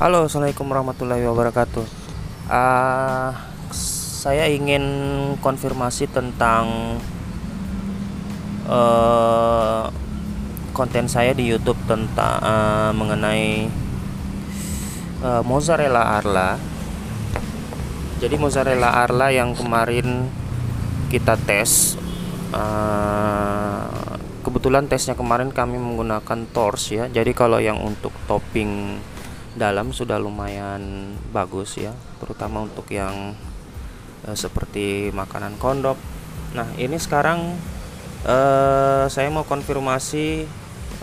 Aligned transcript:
Halo, 0.00 0.24
assalamualaikum 0.24 0.64
warahmatullahi 0.64 1.28
wabarakatuh. 1.28 1.84
Uh, 2.48 3.36
saya 4.16 4.48
ingin 4.48 4.80
konfirmasi 5.44 6.08
tentang 6.08 6.96
uh, 8.64 9.92
konten 10.72 11.04
saya 11.04 11.36
di 11.36 11.52
YouTube 11.52 11.76
tentang 11.84 12.40
uh, 12.40 12.96
mengenai 12.96 13.68
uh, 15.20 15.44
mozzarella 15.44 16.16
arla. 16.16 16.56
Jadi 18.24 18.40
mozzarella 18.40 19.04
arla 19.04 19.28
yang 19.28 19.52
kemarin 19.52 20.32
kita 21.12 21.36
tes, 21.44 22.00
uh, 22.56 24.16
kebetulan 24.40 24.88
tesnya 24.88 25.12
kemarin 25.12 25.52
kami 25.52 25.76
menggunakan 25.76 26.48
tors 26.56 26.88
ya. 26.88 27.04
Jadi 27.12 27.36
kalau 27.36 27.60
yang 27.60 27.76
untuk 27.84 28.16
topping 28.24 28.96
dalam 29.60 29.92
sudah 29.92 30.16
lumayan 30.16 31.12
bagus 31.36 31.76
ya 31.76 31.92
terutama 32.16 32.64
untuk 32.64 32.88
yang 32.88 33.36
uh, 34.24 34.32
seperti 34.32 35.12
makanan 35.12 35.60
kondok. 35.60 36.00
Nah 36.56 36.72
ini 36.80 36.96
sekarang 36.96 37.60
uh, 38.24 39.04
saya 39.12 39.28
mau 39.28 39.44
konfirmasi 39.44 40.48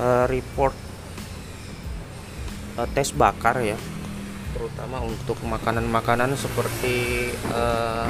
uh, 0.00 0.24
report 0.24 0.72
uh, 2.80 2.88
tes 2.96 3.12
bakar 3.12 3.60
ya 3.60 3.76
terutama 4.56 5.04
untuk 5.04 5.36
makanan-makanan 5.44 6.32
seperti 6.32 7.28
uh, 7.52 8.08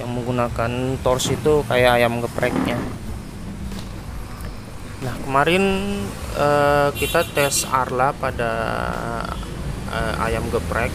yang 0.00 0.08
menggunakan 0.08 0.96
tors 1.04 1.28
itu 1.28 1.60
kayak 1.68 2.00
ayam 2.00 2.24
gepreknya 2.24 2.80
Nah 5.06 5.14
kemarin 5.22 5.62
uh, 6.34 6.90
kita 6.98 7.22
tes 7.30 7.62
Arla 7.70 8.10
pada 8.10 8.50
uh, 9.86 10.24
ayam 10.26 10.42
geprek. 10.50 10.90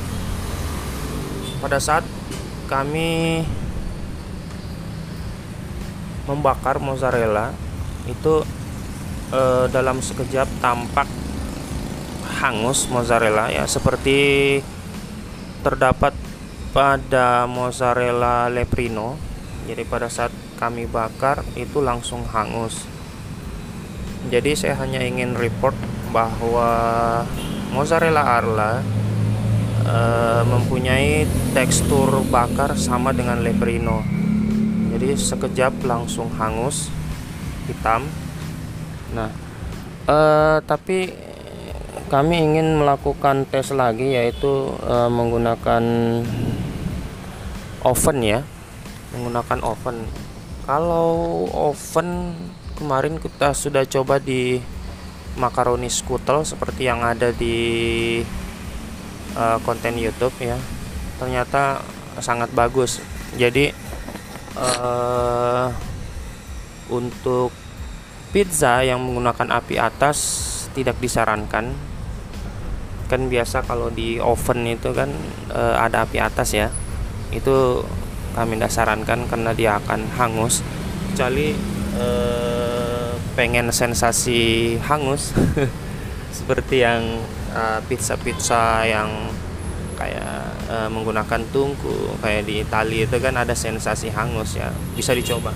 Pada 1.63 1.79
saat 1.79 2.03
kami 2.67 3.39
membakar 6.27 6.83
mozzarella 6.83 7.55
itu 8.03 8.43
uh, 9.31 9.71
dalam 9.71 10.03
sekejap 10.03 10.59
tampak 10.59 11.07
hangus 12.43 12.91
mozzarella 12.91 13.47
ya 13.47 13.63
seperti 13.63 14.59
terdapat 15.63 16.11
pada 16.75 17.47
mozzarella 17.47 18.51
leprino. 18.51 19.15
Jadi 19.71 19.87
pada 19.87 20.11
saat 20.11 20.35
kami 20.59 20.83
bakar 20.83 21.47
itu 21.55 21.79
langsung 21.79 22.27
hangus 22.27 22.90
jadi 24.31 24.55
saya 24.55 24.79
hanya 24.79 25.03
ingin 25.03 25.35
report 25.35 25.75
bahwa 26.15 26.71
mozzarella 27.75 28.23
arla 28.23 28.79
e, 29.83 29.97
mempunyai 30.47 31.27
tekstur 31.51 32.23
bakar 32.31 32.79
sama 32.79 33.11
dengan 33.11 33.43
leprino. 33.43 33.99
Jadi 34.95 35.19
sekejap 35.19 35.83
langsung 35.83 36.31
hangus 36.39 36.87
hitam. 37.67 38.07
Nah 39.11 39.27
e, 40.07 40.17
tapi 40.63 41.11
kami 42.07 42.39
ingin 42.39 42.79
melakukan 42.79 43.43
tes 43.51 43.75
lagi 43.75 44.15
yaitu 44.15 44.71
e, 44.79 44.95
menggunakan 45.11 45.83
oven 47.83 48.17
ya. 48.23 48.39
Menggunakan 49.11 49.59
oven. 49.59 50.07
Kalau 50.63 51.43
oven 51.51 52.31
kemarin 52.81 53.21
kita 53.21 53.53
sudah 53.53 53.85
coba 53.85 54.17
di 54.17 54.57
makaroni 55.37 55.85
skutel 55.85 56.41
seperti 56.41 56.89
yang 56.89 57.05
ada 57.05 57.29
di 57.29 58.17
uh, 59.37 59.61
konten 59.61 60.01
YouTube 60.01 60.33
ya. 60.41 60.57
Ternyata 61.21 61.85
sangat 62.17 62.49
bagus. 62.57 62.97
Jadi 63.37 63.69
uh, 64.57 65.69
untuk 66.89 67.53
pizza 68.33 68.81
yang 68.81 68.97
menggunakan 69.05 69.61
api 69.61 69.77
atas 69.77 70.17
tidak 70.73 70.97
disarankan. 70.97 71.77
Kan 73.05 73.21
biasa 73.29 73.61
kalau 73.61 73.93
di 73.93 74.17
oven 74.17 74.65
itu 74.65 74.89
kan 74.89 75.13
uh, 75.53 75.77
ada 75.77 76.01
api 76.09 76.17
atas 76.17 76.57
ya. 76.57 76.73
Itu 77.29 77.85
kami 78.33 78.57
tidak 78.57 78.73
sarankan 78.73 79.29
karena 79.29 79.53
dia 79.53 79.77
akan 79.77 80.09
hangus. 80.17 80.65
Kecuali 81.11 81.55
uh, 81.95 82.50
pengen 83.33 83.71
sensasi 83.71 84.75
hangus. 84.85 85.31
Seperti 86.37 86.83
yang 86.83 87.03
uh, 87.51 87.79
pizza-pizza 87.85 88.87
yang 88.87 89.09
kayak 89.99 90.57
uh, 90.71 90.89
menggunakan 90.89 91.41
tungku 91.53 92.17
kayak 92.23 92.47
di 92.47 92.63
Italia 92.65 93.05
itu 93.05 93.17
kan 93.21 93.35
ada 93.37 93.53
sensasi 93.53 94.09
hangus 94.09 94.57
ya. 94.57 94.71
Bisa 94.95 95.11
dicoba. 95.11 95.51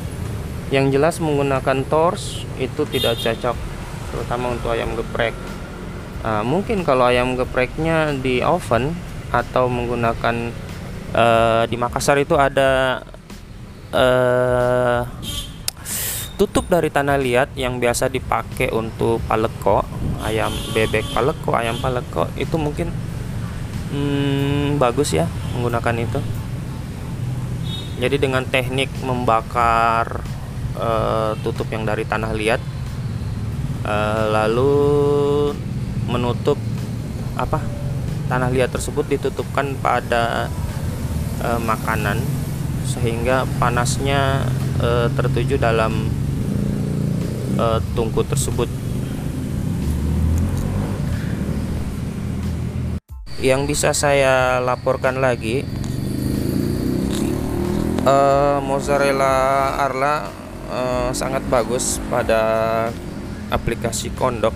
Yang 0.70 1.00
jelas 1.00 1.16
menggunakan 1.24 1.86
tors 1.88 2.44
itu 2.60 2.84
tidak 2.90 3.18
cocok 3.22 3.58
terutama 4.12 4.56
untuk 4.56 4.76
ayam 4.76 4.94
geprek. 4.96 5.34
Uh, 6.26 6.42
mungkin 6.42 6.82
kalau 6.82 7.06
ayam 7.06 7.38
gepreknya 7.38 8.12
di 8.18 8.42
oven 8.42 8.98
atau 9.30 9.70
menggunakan 9.70 10.50
uh, 11.14 11.64
di 11.70 11.76
Makassar 11.78 12.18
itu 12.18 12.34
ada 12.34 13.02
uh, 13.94 15.06
tutup 16.36 16.68
dari 16.68 16.92
tanah 16.92 17.16
liat 17.16 17.56
yang 17.56 17.80
biasa 17.80 18.12
dipakai 18.12 18.72
untuk 18.76 19.24
paleko 19.24 19.88
ayam 20.24 20.52
bebek 20.76 21.08
paleko 21.16 21.56
ayam 21.56 21.80
paleko 21.80 22.28
itu 22.36 22.56
mungkin 22.60 22.92
hmm, 23.92 24.76
bagus 24.76 25.16
ya 25.16 25.28
menggunakan 25.56 25.96
itu. 26.04 26.20
Jadi 27.96 28.20
dengan 28.20 28.44
teknik 28.44 28.92
membakar 29.08 30.20
uh, 30.76 31.32
tutup 31.40 31.72
yang 31.72 31.88
dari 31.88 32.04
tanah 32.04 32.36
liat 32.36 32.60
uh, 33.88 34.24
lalu 34.36 34.76
menutup 36.12 36.60
apa 37.40 37.64
tanah 38.28 38.52
liat 38.52 38.76
tersebut 38.76 39.08
ditutupkan 39.08 39.80
pada 39.80 40.52
uh, 41.40 41.60
makanan 41.64 42.20
sehingga 42.84 43.48
panasnya 43.58 44.44
uh, 44.84 45.08
tertuju 45.16 45.56
dalam 45.56 46.12
uh, 47.60 47.80
tungku 47.96 48.24
tersebut. 48.24 48.68
Yang 53.44 53.62
bisa 53.76 53.90
saya 53.94 54.58
laporkan 54.64 55.22
lagi 55.22 55.62
uh, 58.06 58.58
mozzarella 58.64 59.76
arla 59.82 60.32
uh, 60.72 61.10
sangat 61.12 61.44
bagus 61.52 62.00
pada 62.08 62.42
aplikasi 63.54 64.10
kondok. 64.16 64.54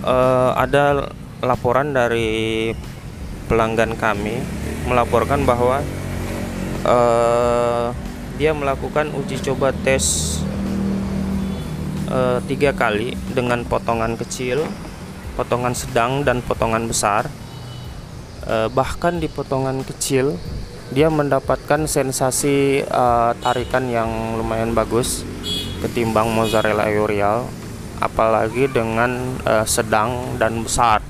Uh, 0.00 0.56
ada 0.56 1.12
laporan 1.44 1.92
dari 1.92 2.72
pelanggan 3.46 4.00
kami 4.00 4.40
melaporkan 4.88 5.44
bahwa 5.44 5.84
uh, 6.88 7.92
dia 8.40 8.56
melakukan 8.56 9.12
uji 9.12 9.36
coba 9.44 9.76
tes 9.84 10.40
tiga 12.50 12.74
kali 12.74 13.14
dengan 13.30 13.62
potongan 13.62 14.18
kecil, 14.18 14.66
potongan 15.38 15.78
sedang 15.78 16.26
dan 16.26 16.42
potongan 16.42 16.90
besar. 16.90 17.30
Uh, 18.40 18.72
bahkan 18.72 19.20
di 19.20 19.28
potongan 19.28 19.84
kecil 19.84 20.34
dia 20.90 21.12
mendapatkan 21.12 21.86
sensasi 21.86 22.82
uh, 22.88 23.36
tarikan 23.38 23.84
yang 23.86 24.08
lumayan 24.40 24.72
bagus 24.72 25.22
ketimbang 25.84 26.32
mozzarella 26.34 26.88
eurial, 26.90 27.46
apalagi 28.02 28.66
dengan 28.66 29.38
uh, 29.44 29.62
sedang 29.68 30.34
dan 30.40 30.64
besar. 30.66 31.04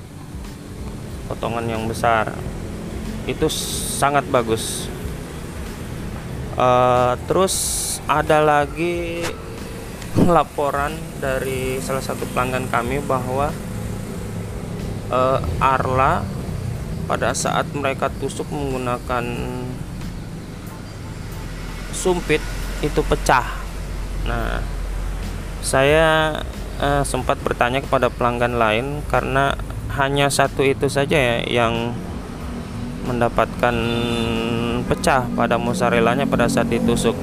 Potongan 1.31 1.65
yang 1.65 1.87
besar 1.87 2.35
itu 3.25 3.47
sangat 3.49 4.27
bagus. 4.29 4.91
Terus 7.25 7.55
ada 8.05 8.37
lagi 8.43 9.25
laporan 10.19 10.91
dari 11.23 11.79
salah 11.79 12.03
satu 12.03 12.27
pelanggan 12.35 12.67
kami 12.67 12.99
bahwa 12.99 13.51
uh, 15.07 15.39
Arla 15.63 16.23
pada 17.07 17.31
saat 17.31 17.67
mereka 17.71 18.11
tusuk 18.19 18.47
menggunakan 18.51 19.23
sumpit 21.95 22.43
itu 22.83 23.01
pecah. 23.03 23.59
Nah, 24.27 24.59
saya 25.63 26.39
uh, 26.81 27.03
sempat 27.03 27.39
bertanya 27.39 27.79
kepada 27.79 28.11
pelanggan 28.11 28.55
lain 28.57 29.05
karena 29.07 29.55
hanya 29.95 30.31
satu 30.31 30.63
itu 30.63 30.87
saja 30.87 31.19
ya 31.19 31.37
yang 31.47 31.91
mendapatkan 33.05 33.75
pecah 34.87 35.27
pada 35.35 35.59
mozzarellanya 35.59 36.23
pada 36.29 36.47
saat 36.47 36.69
ditusuk 36.69 37.17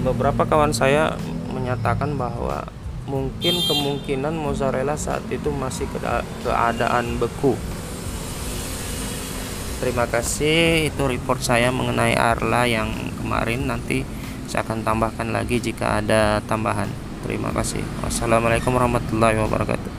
beberapa 0.00 0.48
kawan 0.48 0.72
saya 0.72 1.12
menyatakan 1.52 2.16
bahwa 2.16 2.64
mungkin 3.04 3.60
kemungkinan 3.66 4.32
mozzarella 4.32 4.96
saat 4.96 5.26
itu 5.28 5.52
masih 5.52 5.84
keadaan 6.44 7.20
beku. 7.20 7.58
Terima 9.82 10.06
kasih 10.06 10.88
itu 10.94 11.02
report 11.04 11.42
saya 11.42 11.74
mengenai 11.74 12.14
Arla 12.14 12.64
yang 12.70 12.88
kemarin. 13.18 13.66
Nanti 13.66 14.06
saya 14.46 14.62
akan 14.62 14.86
tambahkan 14.86 15.34
lagi 15.34 15.58
jika 15.58 15.98
ada 15.98 16.38
tambahan. 16.46 16.86
Terima 17.26 17.50
kasih. 17.50 17.82
Wassalamualaikum 18.06 18.70
warahmatullahi 18.72 19.42
wabarakatuh 19.42 19.91